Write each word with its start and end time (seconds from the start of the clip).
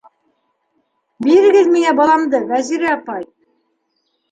Бирегеҙ 1.25 1.69
миңә 1.75 1.93
баламды, 2.01 2.41
Вәзирә 2.55 2.91
апай! 2.97 3.31